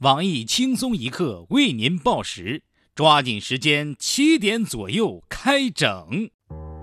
[0.00, 2.62] 网易轻松一刻为您报时，
[2.94, 6.30] 抓紧时间，七点左右开整。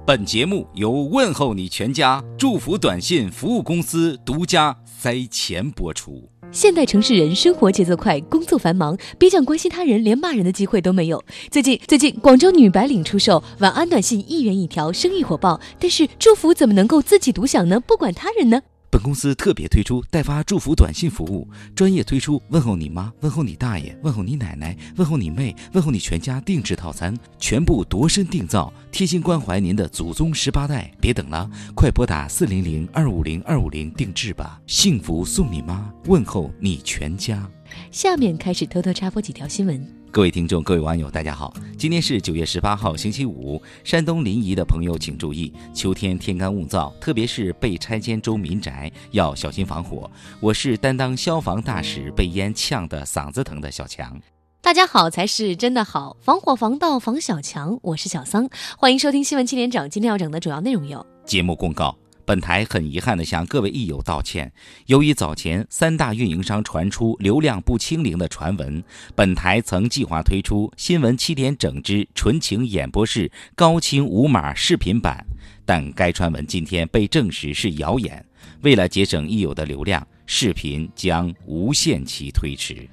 [0.05, 6.29] 本节目由问候你全家祝福短信服务公司独家塞钱播出。
[6.51, 11.25] 现代城市人生活节奏快，工作繁忙，别讲关心他人，连骂人的机会都没有。
[11.49, 15.59] 最近，最近广州女白领出售晚安短信一元一条，生意火爆。
[15.79, 17.79] 但是祝福怎么能够自己独享呢？
[17.79, 18.61] 不管他人呢？
[18.89, 30.91] 本公司特别推出代发祝福短信服务，专业推出问候你妈、问候你大爷、问候你奶奶、问候你妹、问候你全家定制套餐，全部度身定造，贴心关怀您的祖宗十八代。
[31.01, 37.49] 别等了，快拨打四零零二五零二五零定制吧，幸福送你妈，问候你全家。
[37.91, 39.96] 下面开始偷偷插播几条新闻。
[40.09, 41.53] 各位听众，各位网友，大家好！
[41.77, 43.61] 今天是九月十八号，星期五。
[43.83, 50.09] 山东临沂的朋友请注意，秋天天干物燥，特别是被拆迁周民宅要小心防火。
[50.39, 54.19] 我是担当消防大使，被烟呛得嗓子疼的小强。
[54.61, 57.77] 大家好才是真的好，防火防盗防小强。
[57.83, 59.87] 我是小桑，欢迎收听新闻七点整。
[59.89, 61.95] 今天要整的主要内容有：节目公告。
[62.27, 64.51] 本台很遗憾地向各位益友道歉。
[64.87, 68.83] 由于早前三大运营商传出流量不清零的传闻，
[69.15, 75.25] 本台曾计划推出新闻七点整之纯情演播室高清无码视频版，
[75.65, 78.25] 但该传闻今天被证实是谣言。
[78.61, 82.85] 为了节省益友的流量，视频将无限期推迟。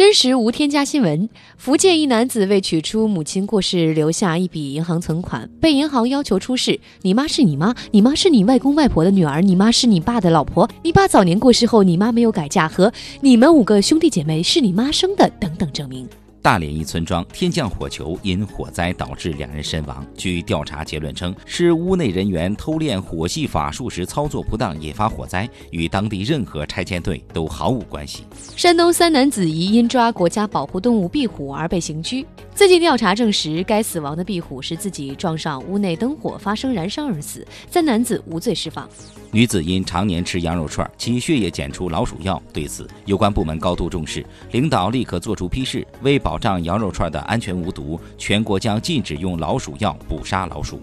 [0.00, 12.90] 真实无添加新闻：福建一男子为取出母亲过世留下一笔银行存款，被银行要求出示“你妈是你妈，你妈是你外公外婆的女儿，你妈是你爸的老婆，你爸早年过世后你妈没有改嫁”和
[13.20, 16.08] “你们五个兄弟姐妹是你妈生的”等等证明。
[16.42, 20.06] 大连一村庄天降火球，因火灾导致两人身亡。
[20.16, 28.24] 据调查结论称，是屋内人员偷练火系法术时操作不当引发火灾，与当地任何拆迁队都毫无关系。
[28.56, 32.24] 山东三男子疑因抓国家保护动物壁虎而被刑拘。
[32.54, 37.46] 最近调查证实，该死亡的壁虎是自己撞上屋内灯火发生燃烧而死。
[37.70, 38.88] 三男子无罪释放。
[39.32, 42.42] 女子因常年吃羊肉串，其血液检出老鼠药。
[42.52, 50.80] 对此，有关部门高度重视，领导立刻作出批示，为保障羊肉串的安全无毒，全国将禁止用老鼠药捕杀老鼠。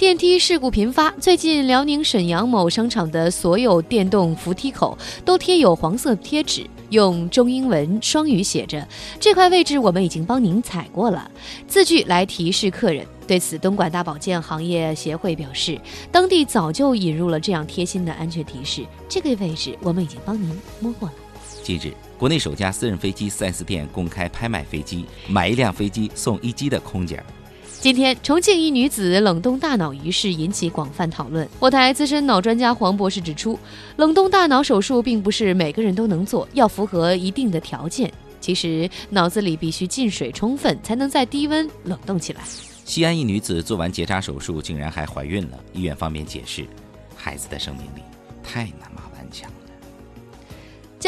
[0.00, 4.96] 电梯事故频发，最近辽宁沈阳某商场的所有电动扶梯口
[5.26, 8.88] 都贴有黄色贴纸，用中英文双语写着
[9.20, 11.30] ：“这块位置我们已经帮您踩过了。”
[11.68, 13.06] 字句来提示客人。
[13.26, 15.78] 对此，东莞大保健行业协会表示，
[16.10, 21.14] 当地早就引入了这样贴心的安全提示：“这个位置我们已经帮您摸过了。”
[21.62, 27.22] 近日，国内首家私人飞机 4S 店公开拍卖飞机，买一辆飞机送一机的空姐。
[27.80, 31.48] 今天，重庆一女子冷冻大脑一事引起广泛讨论。
[31.58, 33.58] 我台资深脑专家黄博士指出，
[33.96, 38.12] 冷冻大脑手术并不是每个人都能做，要符合一定的条件。
[38.38, 42.42] 其实，脑子里必须进水充分，才能在低温冷冻起来。
[42.84, 45.58] 西安一女子做完结扎手术，竟然还怀孕了。
[45.72, 46.66] 医院方面解释，
[47.16, 48.02] 孩子的生命力
[48.42, 49.04] 太难嘛。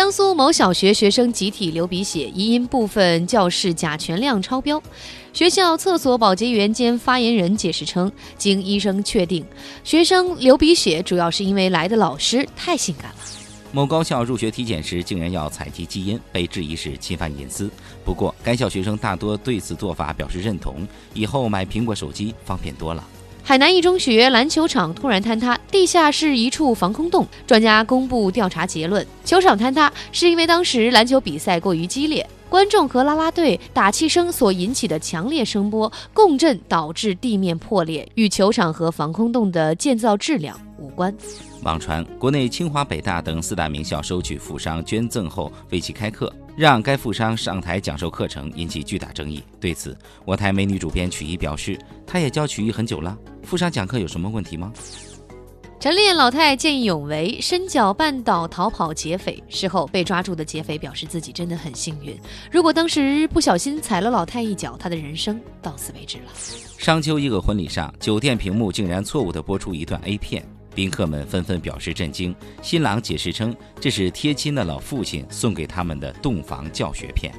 [0.02, 4.82] 江苏某小学学生集体流鼻血，疑因部分教室甲醛量超标。
[5.32, 9.46] 学校厕所保洁员兼发言人解释称，经医生确定，
[9.84, 13.18] 学生流鼻血主要是因为来的老师太性感了。
[13.70, 17.70] 某高校入学体检时竟然要采集基因，被质疑是侵犯隐私。
[18.04, 20.84] 不过，该校学生大多对此做法表示认同，
[21.14, 23.06] 以后买苹果手机方便多了。
[23.44, 27.26] 海南一中学篮球场突然坍塌，地下是一处防空洞。
[27.44, 41.12] 专家公布调查结论：球场坍塌是因为当时篮球比赛过于激烈，观众和啦啦队打气声所引起的强烈声波共振导致地面破裂，与球场和防空洞的建造质量无关。
[41.64, 46.32] 网传国内清华、北大等四大名校收取富商捐赠后为其开课。
[46.56, 49.42] 让该富商上台讲授课程，引起巨大争议。
[49.60, 54.72] 对此，我台美女主编曲艺表示，她也教曲艺很久了，富商讲课有什么问题吗？
[55.80, 62.16] 晨练老太见义勇为，伸脚绊倒逃跑劫匪，事后被抓住的劫匪表示自己真的很幸运，
[62.52, 66.24] 如果当时不小心踩了老太一脚，他的人生到此为止了。
[66.78, 70.46] 商丘一个婚礼上，酒店屏幕竟然错误地播出一段 A 片。
[70.74, 72.34] 宾客们纷纷表示震惊。
[72.62, 77.32] 新郎解释称，这是贴亲的老父亲送给他们的洞房教学片。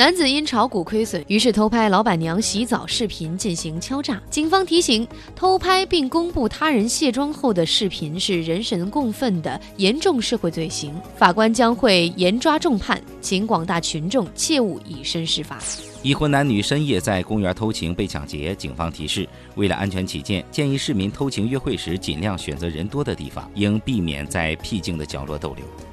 [0.00, 4.18] 男子因炒股亏损，于是偷拍老板娘洗澡视频进行敲诈。
[4.30, 5.06] 警方提醒，
[5.36, 15.58] 偷拍并公布他人卸妆后的视频是人神共愤的严重社会罪行，法官将会严抓重判，请广大群众切勿以身试法。
[16.02, 25.89] 已婚男女深夜在公园偷情被抢劫，警方提示：为了安全起见，建议市民偷情约会时尽量选择人多的地方，应避免在僻静的角落逗留。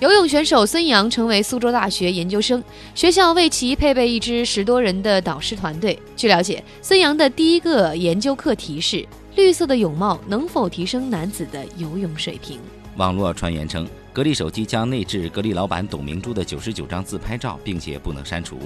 [0.00, 2.64] 游泳选手孙杨成为苏州大学研究生，
[2.94, 5.98] 学校为其配备一支十多人的导师团队。
[6.16, 9.06] 据了解，孙杨的第一个研究课题是
[9.36, 12.58] 绿色的泳帽能否提升男子的游泳水平。
[12.96, 18.58] 网络传言称，格力手机将内置格力老板董明珠的九十九张自拍照，并且不能删除。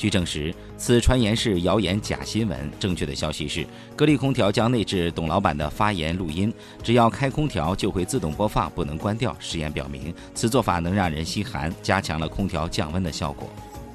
[0.00, 2.58] 据证实，此传言是谣言假新闻。
[2.80, 6.50] 正确的消息是，格力空调将内置董老板的发言录音，
[6.82, 9.36] 只要开空调就会自动播放，不能关掉。
[9.38, 13.46] 实验表明，此做法能让人心寒，加强了空调降温的效果。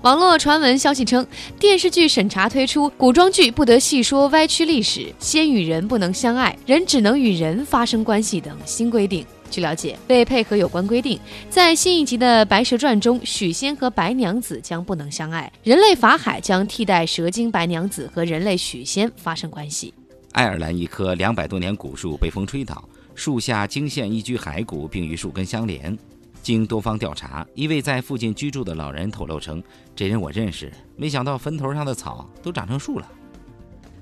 [0.04, 1.26] 网络传闻消息称，
[1.60, 9.26] 电视剧审查推出古装剧不得细说歪曲历史，仙与人不能相爱，人只能与人发生关系等新规定。
[9.56, 11.18] 据了解，为配合有关规定，
[11.50, 19.94] 在新一集的《白蛇传》中，许仙和白娘子将不能相爱，人类法海将替代蛇精白娘子和人类许仙发生关系。
[20.34, 22.84] 爱尔兰一棵两百多年古树被风吹倒，
[23.16, 25.98] 树下惊现一具骸骨，并与树根相连。
[26.42, 29.64] 经多方调查，一位在附近居住的老人透露称
[29.96, 33.10] ：“这人我认识，没想到坟头上的草都长成树了。”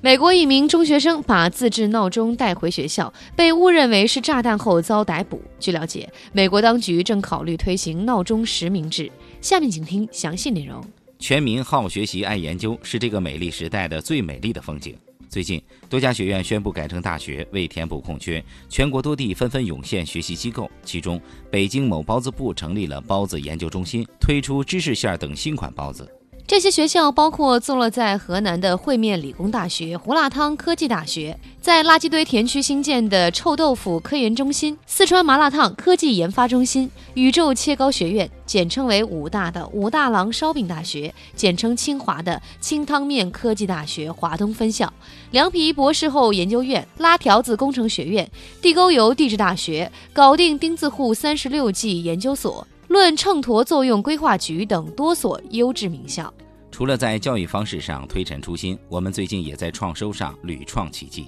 [0.03, 5.41] 美国一名中学生把自制闹钟带回学校，被误认为是炸弹后遭逮捕。
[5.61, 9.09] 据了解，美国当局正考虑推行闹钟实名制。
[9.39, 10.83] 下面请听详细内容。
[11.19, 14.93] 全民好学习、爱研究是这个美丽时代的最美丽的风景。
[15.29, 20.69] 最近，多家学院宣布改成大学，为填补空缺，全国多地纷纷涌现学习机构。
[20.83, 21.17] 其中，
[21.49, 26.05] 北京某包子铺成立了包子研究中心，推出芝士馅等新款包子。
[26.45, 44.91] 这些学校包括坐落在河南的烩面理工大学、胡辣汤科技大学，在垃圾堆填区新建的臭豆腐科研中心、四川麻辣烫科技研发中心、宇宙切糕学院，简称为武大的武大郎烧饼大学，简称清华的清汤面科技大学华东分校、
[45.31, 48.29] 凉皮博士后研究院、拉条子工程学院、
[48.61, 52.67] 地沟油地质大学、搞定钉子户三十六计研究所。
[52.93, 56.31] 论秤砣作用规划局等多所优质名校。
[56.69, 61.27] 除了在教育方式上推陈出新，我们最近也在创收上屡创奇迹。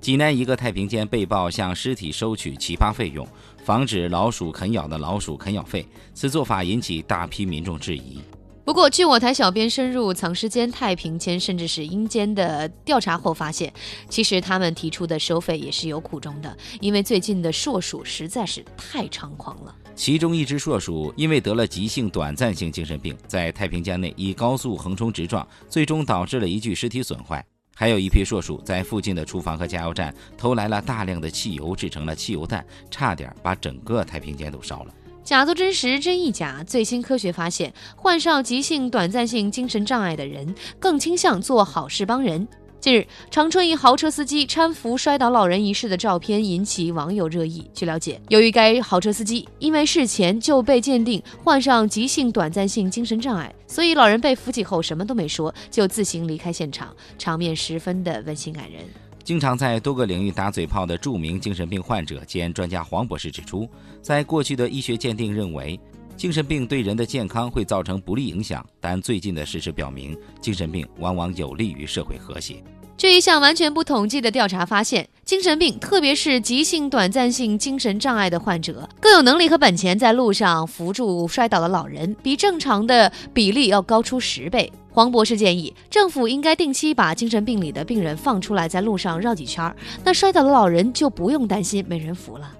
[0.00, 3.24] 济南一个太平间被曝向尸体收取奇葩费用，
[3.64, 8.18] 防止老鼠啃咬的老鼠啃咬费，此做法引起大批民众质疑。
[8.64, 13.70] 不过，据我台小编深入藏尸间、太平间，甚至是阴间的调查后发现，
[14.08, 19.74] 其实他们提出的收费也是有苦衷的，因为最近的硕鼠实在是太猖狂了。
[19.94, 27.44] 其中一只硕鼠因为得了急性短暂性精神病，在太平间内以高速横冲直撞，最终导致了一具尸体损坏。
[27.76, 34.94] 还有一批硕鼠在附近的厨房和加油站偷来了大量的汽油，制成了汽油弹，差点把整个太平间都烧了。
[35.24, 36.62] 假作真实，真亦假。
[36.66, 42.46] 最新科学发现，患上急性短暂性精神障碍的人更倾向做好事帮人。
[42.78, 47.66] 近日，长春一豪车司机搀扶摔倒老人一事的照片引起网友热议。
[47.72, 58.84] 据了解，由于该豪车司机因为事前就被鉴定患上急性短暂性精神障碍，所以老人被扶起后什么都没说，就自行离开现场，场面十分的温馨感人。
[59.24, 63.66] 经常在多个领域打嘴炮的著名精神病患者兼专家黄博士指出，
[64.02, 65.80] 在过去的医学鉴定认为，
[66.14, 72.62] 精神病对人的健康会造成不利影响，但最近的事实表明，精神病往往有利于社会和谐。
[72.96, 84.72] 据一项完全不统计的调查发现，精神病，特别是急性短暂性精神障碍的患者，更有能力和本钱在路上扶住摔倒的老人，比正常的比例要高出十倍。
[84.90, 92.50] 黄博士建议，政府应该定期把精神病里的病人放出来，在路上绕几圈，那摔倒的老人就不用担心没人扶了。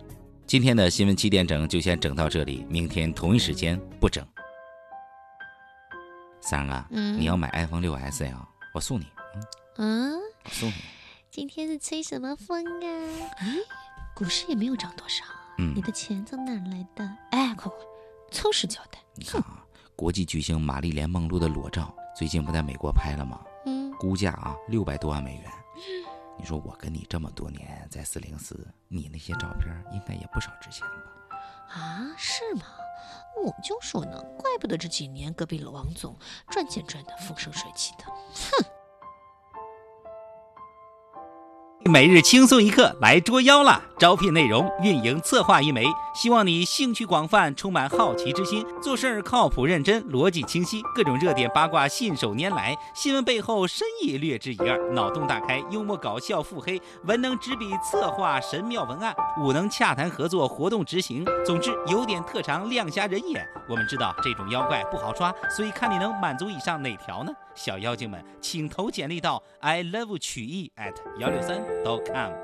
[0.44, 4.22] 今天的新闻七点整就先整到这里，明天同一时间不整。
[6.40, 8.32] 三儿啊，你要买 iPhone 六 S 呀？
[8.74, 9.06] 我送你。
[9.76, 10.33] 嗯，送你。
[11.30, 12.86] 今天是吹什么风啊？
[13.40, 13.58] 咦，
[14.14, 15.24] 股市也没有涨多少。
[15.58, 17.04] 嗯，你的钱从哪来的？
[17.30, 17.78] 哎，快快，
[18.30, 18.98] 凑实交代。
[19.14, 19.64] 你看啊，
[19.96, 23.40] 国际巨星玛丽莲梦露的裸照最近不在美国拍了吗？
[23.66, 25.50] 嗯，估价啊六百多万美元。
[26.38, 31.38] 你说我跟你这么多年在四零四，你那些照片应该也不少值钱吧？
[31.80, 32.62] 啊，是吗？
[33.44, 36.16] 我就说呢，怪不得这几年隔壁老王总
[36.48, 38.04] 赚钱赚的风生水起的。
[38.04, 38.64] 哼。
[41.90, 43.82] 每日轻松一刻来捉妖啦！
[43.96, 45.84] 招聘内容：运营策划一枚，
[46.14, 61.24] 希望你兴趣广泛，充满好奇之心，做事儿靠谱认真，逻辑清晰，各种热点八卦信手拈来，新闻背后深意略知一二，脑洞大开，幽默搞笑腹黑，文能执笔策划神妙文案，武能洽谈合作活动执行。
[61.44, 63.46] 总之有点特长亮瞎人眼。
[63.68, 67.32] 我们知道这种妖怪不好抓，所以看你能满足以上哪条呢？
[67.54, 72.43] 小妖精们，请投简历到 i love 曲艺 at 幺六三 dot com。